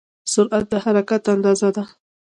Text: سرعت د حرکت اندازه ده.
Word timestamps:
سرعت 0.31 0.65
د 0.71 0.73
حرکت 0.83 1.23
اندازه 1.33 1.69
ده. 1.75 1.83